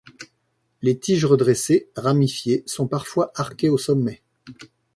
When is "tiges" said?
0.97-1.25